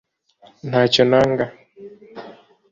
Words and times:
ntacyo 0.69 1.03
nanga 1.09 1.45